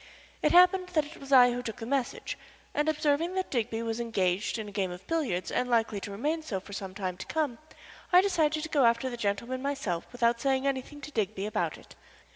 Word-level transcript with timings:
It 0.41 0.51
happened 0.51 0.89
that 0.93 1.05
it 1.05 1.17
was 1.17 1.31
I 1.31 1.51
who 1.51 1.61
took 1.61 1.75
the 1.77 1.85
message, 1.85 2.35
and 2.73 2.89
observing 2.89 3.35
that 3.35 3.51
Digby 3.51 3.83
was 3.83 3.99
engaged 3.99 4.57
in 4.57 4.67
a 4.67 4.71
game 4.71 4.89
of 4.89 5.05
billiards, 5.05 5.51
and 5.51 5.69
likely 5.69 5.99
to 5.99 6.09
remain 6.09 6.41
so 6.41 6.59
for 6.59 6.73
some 6.73 6.95
time 6.95 7.17
to 7.17 7.25
come, 7.27 7.59
I 8.11 8.19
decided 8.21 8.63
to 8.63 8.69
go 8.69 8.85
after 8.85 9.11
the 9.11 9.15
gentleman 9.15 9.61
myself 9.61 10.07
without 10.11 10.41
saying 10.41 10.65
anything 10.65 11.01
to 11.01 11.11
Digby 11.11 11.45
about 11.45 11.77
it. 11.77 11.95